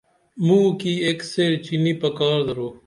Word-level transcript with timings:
موکی 0.45 0.93
اک 1.05 1.19
سیر 1.31 1.53
چینی 1.65 1.93
پکار 2.01 2.39
دور 2.47 2.59